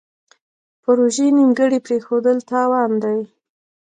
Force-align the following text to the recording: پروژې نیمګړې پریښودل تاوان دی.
پروژې 0.81 1.27
نیمګړې 1.37 1.79
پریښودل 1.87 2.37
تاوان 2.49 2.91
دی. 3.03 3.19